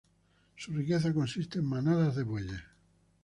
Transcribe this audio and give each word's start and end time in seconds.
Su 0.55 0.71
riqueza 0.73 1.13
consiste 1.13 1.59
en 1.59 1.65
manadas 1.65 2.15
de 2.15 2.23
bueyes. 2.23 2.59